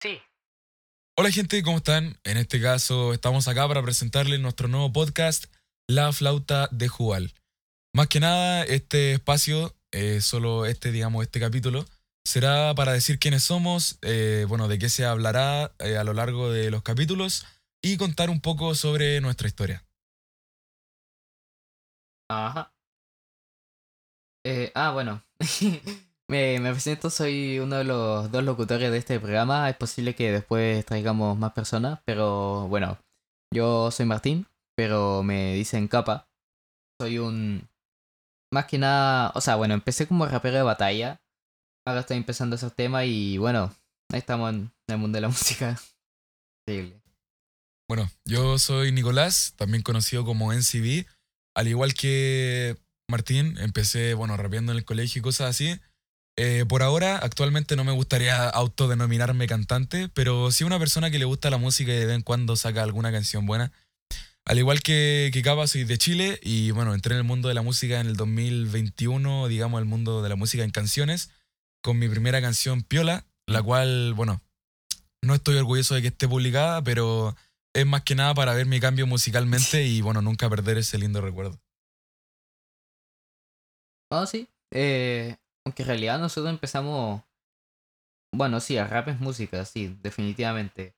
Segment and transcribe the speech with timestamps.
[0.00, 0.20] Sí.
[1.16, 2.20] Hola gente, ¿cómo están?
[2.22, 5.46] En este caso estamos acá para presentarles nuestro nuevo podcast,
[5.88, 7.34] La Flauta de Jugal.
[7.92, 11.84] Más que nada, este espacio, eh, solo este, digamos, este capítulo,
[12.24, 16.52] será para decir quiénes somos, eh, bueno, de qué se hablará eh, a lo largo
[16.52, 17.44] de los capítulos
[17.82, 19.84] y contar un poco sobre nuestra historia.
[22.28, 22.72] Ajá.
[24.74, 25.24] Ah, bueno.
[26.28, 29.68] me, me presento, soy uno de los dos locutores de este programa.
[29.70, 32.98] Es posible que después traigamos más personas, pero bueno.
[33.54, 36.28] Yo soy Martín, pero me dicen capa.
[37.00, 37.66] Soy un...
[38.52, 39.32] Más que nada...
[39.34, 41.20] O sea, bueno, empecé como rapero de batalla.
[41.86, 43.74] Ahora estoy empezando a hacer tema y bueno,
[44.12, 45.80] ahí estamos en el mundo de la música.
[46.66, 47.00] Increíble.
[47.88, 51.06] Bueno, yo soy Nicolás, también conocido como NCB.
[51.56, 52.76] Al igual que
[53.10, 55.80] Martín, empecé, bueno, rapeando en el colegio y cosas así.
[56.40, 61.24] Eh, por ahora, actualmente no me gustaría autodenominarme cantante, pero sí una persona que le
[61.24, 63.72] gusta la música y de vez en cuando saca alguna canción buena.
[64.44, 67.54] Al igual que, que Cava, soy de Chile y bueno, entré en el mundo de
[67.54, 71.30] la música en el 2021, digamos, el mundo de la música en canciones,
[71.82, 74.40] con mi primera canción Piola, la cual, bueno,
[75.22, 77.34] no estoy orgulloso de que esté publicada, pero
[77.74, 81.20] es más que nada para ver mi cambio musicalmente y bueno, nunca perder ese lindo
[81.20, 81.58] recuerdo.
[84.12, 84.48] Ah, sí.
[84.70, 85.36] Eh,
[85.68, 87.22] aunque en realidad nosotros empezamos.
[88.34, 90.94] Bueno, sí, a rap es música, sí, definitivamente.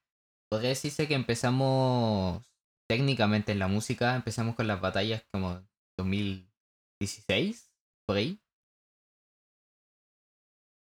[0.48, 2.44] Podría decirse que empezamos
[2.88, 5.60] técnicamente en la música, empezamos con las batallas como
[5.98, 7.72] 2016,
[8.06, 8.41] por ahí.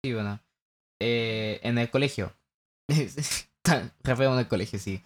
[0.03, 0.39] Sí, bueno.
[1.01, 2.33] Eh, en el colegio.
[4.03, 5.01] Rapeo en el colegio, sí.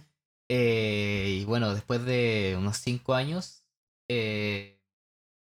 [0.49, 3.63] Eh, y bueno, después de unos 5 años,
[4.09, 4.77] eh,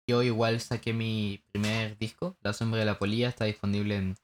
[0.08, 4.16] yo igual saqué mi primer disco, La Sombra de la Polilla, está disponible en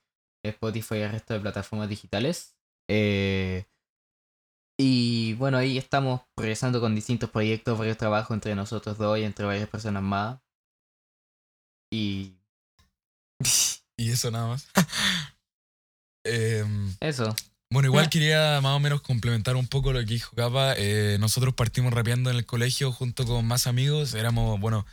[0.44, 2.56] Spotify y el resto de plataformas digitales.
[2.88, 3.64] Eh,
[4.78, 9.44] y bueno, ahí estamos progresando con distintos proyectos, varios trabajos entre nosotros dos y entre
[9.44, 10.40] varias personas más.
[11.92, 12.36] Y...
[13.98, 14.66] Y eso nada más.
[16.24, 17.34] Em, Eso.
[17.70, 18.10] Bueno, igual Ah.
[18.10, 20.74] quería más o menos complementar un poco lo que dijo Capa.
[20.76, 24.14] Eh, nosotros partimos rapeando en el colegio junto con más amigos.
[24.14, 24.86] Éramos, bueno,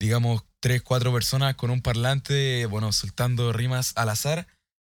[0.00, 4.46] digamos, tres, cuatro personas con un parlante, bueno, soltando rimas al azar.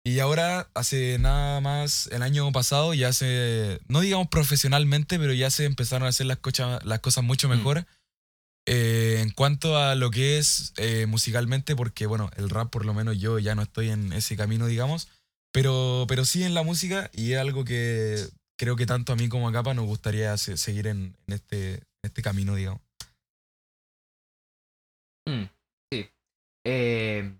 [0.06, 5.50] Y ahora, hace nada más, el año pasado, ya se, no digamos profesionalmente, pero ya
[5.50, 7.50] se empezaron a hacer las, cocha- las cosas mucho Mm.
[7.52, 7.86] mejor.
[8.66, 12.94] Eh, en cuanto a lo que es eh, musicalmente, porque, bueno, el rap, por lo
[12.94, 15.08] menos yo ya no estoy en ese camino, digamos.
[15.52, 18.26] Pero, pero sí en la música y es algo que
[18.58, 21.82] creo que tanto a mí como a Capa nos gustaría se- seguir en, en este,
[22.02, 22.80] este camino, digamos.
[25.28, 25.44] Mm,
[25.92, 26.10] sí.
[26.66, 27.38] Eh...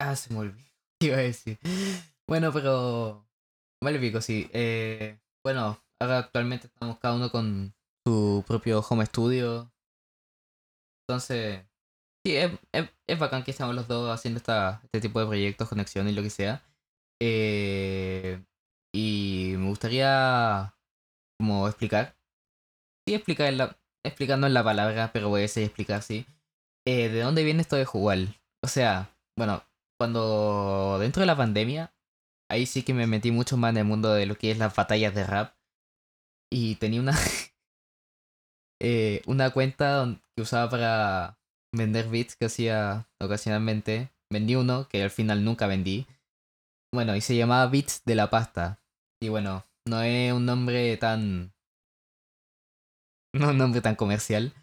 [0.00, 0.64] Ah, se me olvidó.
[1.00, 1.58] ¿Qué Iba a decir.
[2.28, 3.26] Bueno, pero.
[3.82, 4.48] Vale, pico, sí.
[4.52, 5.18] Eh...
[5.44, 7.74] Bueno, ahora actualmente estamos cada uno con
[8.06, 9.72] su propio home studio.
[11.08, 11.64] Entonces.
[12.24, 15.68] Sí, es, es, es bacán que estamos los dos haciendo esta, este tipo de proyectos,
[15.68, 16.62] conexión y lo que sea.
[17.20, 18.44] Eh,
[18.92, 20.74] y me gustaría
[21.38, 22.16] como explicar.
[23.06, 26.26] Sí, explicar en la, explicando en la palabra, pero voy a decir explicar, sí.
[26.86, 28.18] Eh, ¿De dónde viene esto de jugar?
[28.62, 29.64] O sea, bueno,
[29.98, 31.92] cuando dentro de la pandemia,
[32.48, 34.74] ahí sí que me metí mucho más en el mundo de lo que es las
[34.74, 35.54] batallas de rap.
[36.50, 37.12] Y tenía una,
[38.80, 41.38] eh, una cuenta que usaba para
[41.72, 44.10] vender beats que hacía ocasionalmente.
[44.32, 46.06] Vendí uno que al final nunca vendí.
[46.94, 48.80] Bueno, y se llamaba Beats de la Pasta.
[49.20, 51.52] Y bueno, no es un nombre tan...
[53.34, 54.54] No es un nombre tan comercial,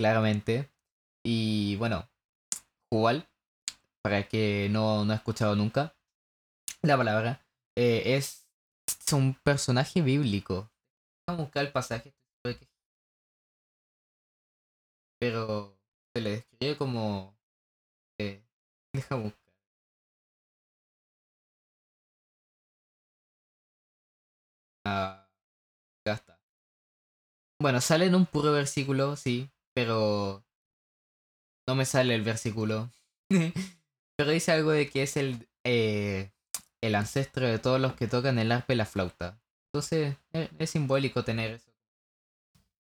[0.00, 0.68] claramente.
[1.28, 2.08] Y bueno,
[2.92, 3.28] Jugal,
[4.02, 5.96] para el que no, no ha escuchado nunca
[6.82, 8.48] la palabra, eh, es,
[8.86, 10.70] es un personaje bíblico.
[11.26, 12.14] Vamos a buscar el pasaje.
[15.18, 15.78] Pero
[16.14, 17.38] se le describe como...
[18.20, 18.44] eh,
[18.94, 19.40] deja buscar.
[24.86, 25.28] Ah,
[26.06, 26.40] ya está.
[27.60, 30.35] Bueno, sale en un puro versículo, sí, pero
[31.66, 32.90] no me sale el versículo.
[34.16, 36.30] pero dice algo de que es el, eh,
[36.80, 39.40] el ancestro de todos los que tocan el arpa y la flauta.
[39.72, 41.76] Entonces, es, es simbólico tener eso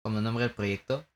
[0.03, 1.07] como nombre del proyecto.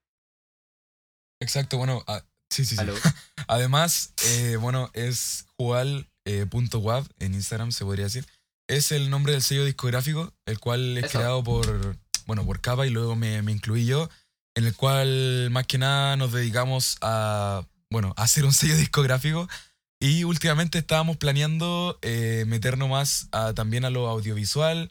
[1.40, 2.84] Exacto, bueno, ah, sí, sí, sí.
[3.48, 8.26] Además, eh, bueno, es jual.wab en Instagram, se podría decir.
[8.68, 11.18] Es el nombre del sello discográfico, el cual es Eso.
[11.18, 14.08] creado por, bueno, por Capa y luego me, me incluí yo,
[14.56, 19.48] en el cual más que nada nos dedicamos a, bueno, a hacer un sello discográfico
[20.00, 24.90] y últimamente estábamos planeando eh, meternos más a- también a lo audiovisual,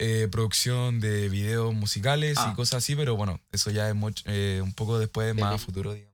[0.00, 2.50] eh, producción de videos musicales Ah.
[2.52, 5.54] y cosas así, pero bueno, eso ya es mucho- eh, un poco después, De más
[5.54, 6.12] a futuro, digamos.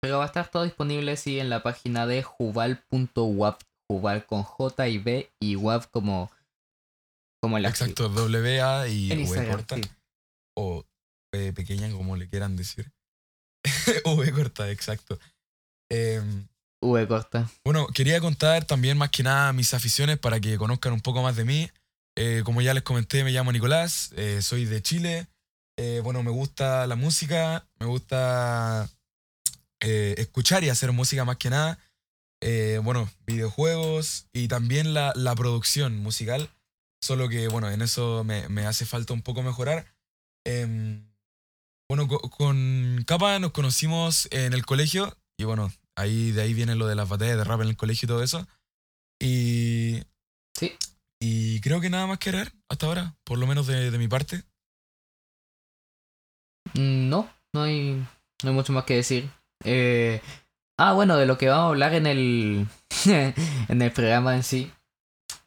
[0.00, 3.60] Pero va a estar todo disponible sí en la página de juval.wap.
[3.90, 6.30] Juval con J y B y WAP como,
[7.44, 9.76] como la Exacto, W, A y En V corta.
[9.76, 9.82] sí.
[10.56, 10.84] O
[11.32, 12.90] V pequeña, como le quieran decir.
[14.04, 15.18] v corta, exacto.
[15.90, 16.46] Em,
[16.80, 17.50] V corta.
[17.62, 21.36] Bueno, quería contar también más que nada mis aficiones para que conozcan un poco más
[21.36, 21.70] de mí.
[22.16, 25.26] Eh, como ya les comenté, me llamo Nicolás, eh, soy de Chile.
[25.76, 28.88] Eh, bueno, me gusta la música, me gusta
[29.80, 31.78] eh, escuchar y hacer música más que nada.
[32.40, 36.48] Eh, bueno, videojuegos y también la, la producción musical.
[37.04, 39.84] Solo que, bueno, en eso me, me hace falta un poco mejorar.
[40.46, 41.06] Em,
[41.86, 46.76] bueno, co- con Capa nos conocimos en el colegio y bueno, ahí de ahí viene
[46.76, 48.48] lo de las batallas de rap en el colegio y todo eso.
[49.20, 50.00] Y,
[50.58, 50.72] Sí.
[51.20, 54.08] y creo que nada más que agregar hasta ahora, por lo menos de, de mi
[54.08, 54.42] parte.
[56.74, 57.96] Mm, No, no hay,
[58.42, 59.30] no hay mucho más que decir.
[59.64, 60.22] Eh,
[60.78, 62.66] ah, bueno, de lo que vamos a hablar en el,
[63.68, 64.72] en el programa en sí.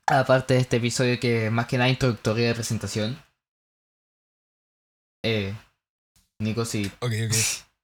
[0.08, 3.22] Aparte de este episodio que más que nada introductorio de presentación.
[5.24, 5.54] Eh,
[6.40, 6.90] Nico, sí.
[7.00, 7.36] Ok, ok.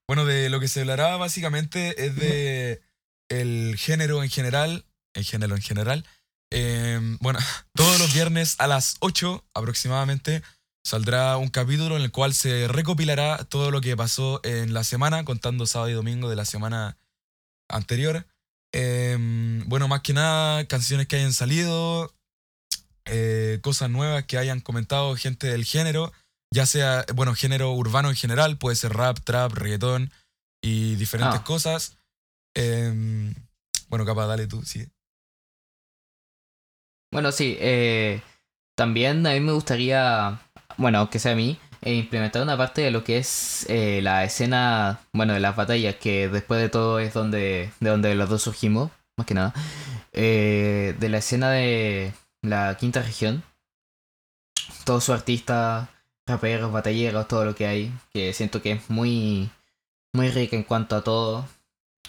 [0.08, 2.82] Bueno, de lo que se hablará básicamente es de
[3.28, 4.86] el género en general.
[5.12, 6.06] El género en general.
[6.50, 7.38] Eh, bueno,
[7.74, 10.42] todos los viernes a las 8 aproximadamente
[10.82, 15.24] saldrá un capítulo en el cual se recopilará todo lo que pasó en la semana,
[15.24, 16.96] contando sábado y domingo de la semana
[17.68, 18.26] anterior.
[18.76, 19.16] Eh,
[19.66, 22.12] bueno, más que nada, canciones que hayan salido,
[23.04, 26.12] eh, cosas nuevas que hayan comentado gente del género,
[26.52, 30.10] ya sea, bueno, género urbano en general, puede ser rap, trap, reggaetón
[30.60, 31.44] y diferentes Ah.
[31.44, 31.96] cosas.
[32.56, 33.32] Eh,
[33.88, 34.88] bueno, capaz, dale tú, sí.
[37.12, 38.22] Bueno, sí, eh,
[38.76, 40.40] también a mí me gustaría,
[40.78, 44.24] bueno, aunque sea a mí, eh, implementar una parte de lo que es eh, la
[44.24, 48.42] escena, bueno, de las batallas, que después de todo es donde, de donde los dos
[48.42, 49.52] surgimos, más que nada,
[50.12, 53.42] eh, de la escena de la quinta región,
[54.84, 55.88] todos sus artistas,
[56.26, 59.50] raperos, batalleros, todo lo que hay, que siento que es muy,
[60.14, 61.46] muy rica en cuanto a todo,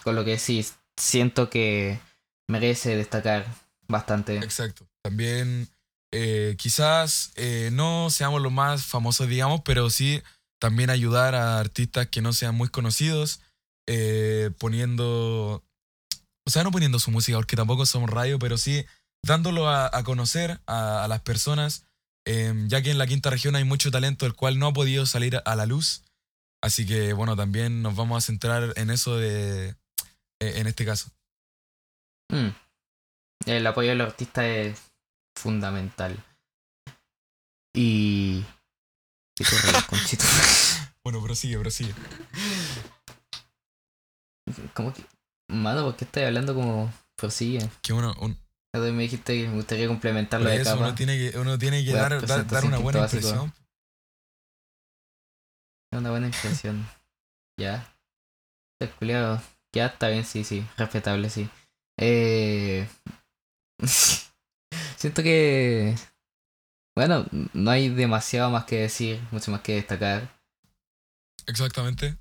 [0.03, 1.99] con lo que sí, siento que
[2.47, 3.45] merece destacar
[3.89, 4.37] bastante.
[4.37, 4.87] Exacto.
[5.01, 5.67] También
[6.15, 10.21] eh, quizás eh, no seamos los más famosos, digamos, pero sí
[10.59, 13.41] también ayudar a artistas que no sean muy conocidos,
[13.87, 15.63] eh, poniendo,
[16.45, 18.85] o sea, no poniendo su música, porque tampoco somos radio, pero sí
[19.25, 21.85] dándolo a, conocer a, las personas,
[22.25, 25.05] eh, ya que en la quinta región hay mucho talento el cual no ha podido
[25.05, 26.03] salir a la luz.
[26.61, 29.69] Así que bueno, también nos vamos a centrar en eso de,
[30.39, 31.09] eh, en este caso.
[32.29, 32.49] Mm.
[33.45, 34.81] El apoyo de los artistas es
[35.45, 36.17] fundamental.
[37.75, 38.43] Y.
[39.35, 40.23] ¿Qué te ríes, Conchito?
[41.03, 41.93] Bueno, prosigue, prosigue.
[44.73, 45.03] ¿Cómo que.?
[45.49, 47.69] Mano, ¿por qué estás hablando como prosigue?
[47.83, 48.37] Que uno, un-
[48.73, 50.81] me dijiste que me gustaría complementar lo Por de eso capa.
[50.87, 53.27] uno tiene que, uno tiene que dar, dar, dar una buena básico.
[53.27, 53.53] impresión.
[55.93, 56.89] Una buena impresión.
[57.59, 57.87] ya.
[58.81, 59.41] El culiao.
[59.73, 60.65] Ya está bien, sí, sí.
[60.77, 61.49] Respetable, sí.
[61.99, 62.89] Eh...
[65.05, 65.95] Siento que.
[66.97, 70.35] Bueno, no hay demasiado más que decir, mucho más que destacar.
[71.45, 72.17] Exactamente.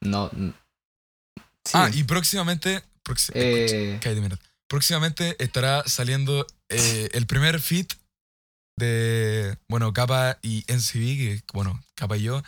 [0.00, 0.30] No.
[0.32, 1.74] sí.
[1.74, 2.82] Ah, y próximamente.
[3.34, 4.38] Eh, escucha, cállate, mierda.
[4.66, 7.92] Próximamente estará saliendo eh, el primer feat
[8.78, 12.42] de, bueno, Capa y NCB, que, bueno, Capa y yo,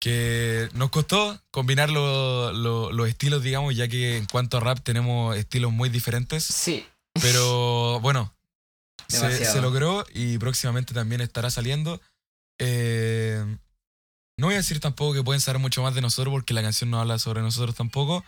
[0.00, 4.78] que nos costó combinar lo- lo- los estilos, digamos, ya que en cuanto a rap
[4.80, 6.44] tenemos estilos muy diferentes.
[6.44, 6.86] sí.
[7.20, 8.32] Pero bueno,
[9.08, 12.00] se, logró y próximamente también estará saliendo.
[12.58, 13.44] Eh,
[14.38, 16.90] no voy a decir tampoco que pueden saber mucho más de nosotros porque la canción
[16.90, 18.24] no habla sobre nosotros tampoco.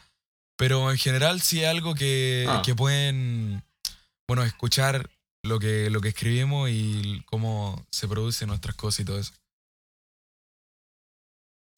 [0.57, 2.63] Pero en general sí es algo que, Ah.
[2.65, 3.63] que pueden,
[4.27, 5.09] bueno, escuchar
[5.45, 9.33] lo que, lo que escribimos y cómo se producen nuestras cosas y todo eso.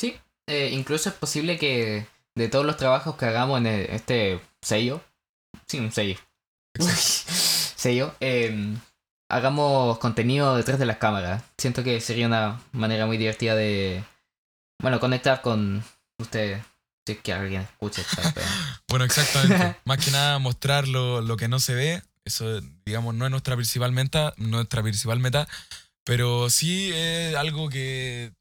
[0.01, 0.17] Sí.
[0.49, 5.03] Eh, incluso es posible que de todos los trabajos que hagamos en el- este sello.
[5.67, 6.19] Sí, un sello.
[7.77, 8.15] sello.
[8.21, 8.77] eh,
[9.31, 11.43] hagamos contenido detrás de las cámaras.
[11.57, 14.05] Siento que sería una manera muy divertida de.
[14.83, 15.83] Bueno, conectar con
[16.19, 16.63] ustedes.
[17.07, 18.23] Si es que alguien escucha esta.
[18.89, 19.77] Bueno, exactamente.
[19.85, 22.03] Más que nada mostrar lo, lo que no se ve.
[22.25, 25.49] Eso, digamos, no es nuestra principal meta, nuestra principal meta,
[26.05, 28.33] pero sí es algo que,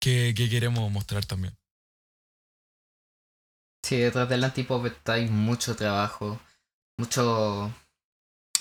[0.00, 1.56] que, que queremos mostrar también.
[3.82, 6.38] Sí, detrás del antipop hay mucho trabajo.
[6.98, 7.72] Mucho.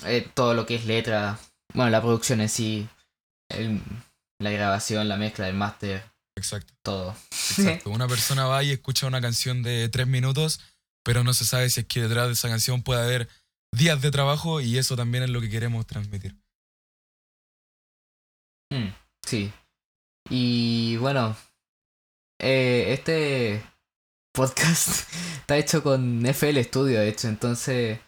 [0.05, 1.39] Eh, todo lo que es letra,
[1.73, 2.87] bueno, la producción en sí,
[3.49, 3.81] el-
[4.39, 6.03] la grabación, la mezcla, el máster,
[6.37, 6.73] Exacto.
[6.83, 7.15] todo.
[7.31, 7.89] Exacto.
[7.89, 10.59] Una persona va y escucha una canción de tres minutos,
[11.03, 13.29] pero no se sabe si es que detrás de esa canción puede haber
[13.73, 16.35] días de trabajo y eso también es lo que queremos transmitir.
[18.71, 18.89] Mm,
[19.25, 19.51] sí.
[20.29, 21.35] Y bueno,
[22.39, 23.63] eh, este
[24.33, 27.99] podcast está hecho con FL Studio, de hecho, entonces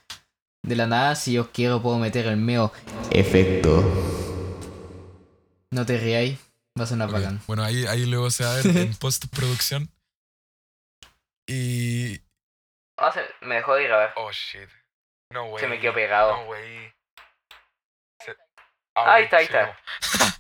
[0.63, 2.71] de la nada, si yo quiero, puedo meter el mío
[3.11, 3.81] efecto.
[5.71, 6.39] No te ríais,
[6.79, 7.41] va a sonar Ok, bacán.
[7.47, 9.89] Bueno, ahí, ahí luego se va a ver en postproducción.
[11.47, 12.19] Y.
[12.97, 14.13] Ah, se- me dejó de grabar.
[14.17, 14.69] Oh shit.
[15.31, 15.61] No way.
[15.61, 16.35] Se me quedó pegado.
[16.43, 16.91] No way.
[18.23, 18.35] Se-
[18.95, 19.73] Ahí está, ahí no.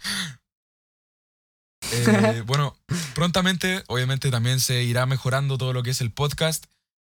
[1.91, 2.77] Eh, bueno,
[3.15, 6.65] prontamente, obviamente también se irá mejorando todo lo que es el podcast.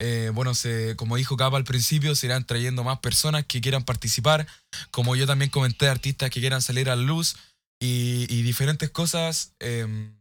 [0.04, 3.84] Eh, bueno, se, como dijo Capa al principio, se irán trayendo más personas que quieran
[3.84, 4.48] participar.
[4.90, 7.36] Como yo también comenté, artistas que quieran salir a la luz
[7.80, 9.54] y, y diferentes cosas.
[9.60, 10.12] eh,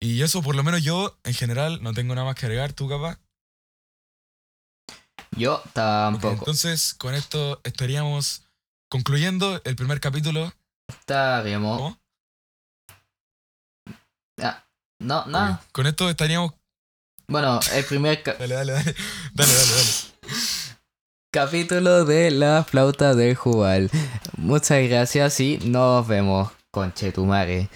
[0.00, 2.72] y eso, por lo menos yo, en general, no tengo nada más que agregar.
[2.72, 3.18] ¿Tú, Capa?
[5.36, 6.34] Yo tampoco.
[6.34, 8.44] entonces, con esto estaríamos
[8.88, 10.52] concluyendo el primer capítulo.
[10.88, 11.76] Estaríamos.
[11.76, 11.98] ¿Cómo?
[14.40, 14.64] Ah,
[15.00, 15.20] no.
[15.20, 16.52] Ok, Con esto estaríamos.
[17.28, 18.94] Bueno, el primer ca- Dale, dale, dale.
[19.34, 19.90] Dale, dale, dale.
[21.30, 23.90] capítulo de la flauta del Jubal.
[24.36, 27.68] Muchas gracias y nos vemos, conchetumare.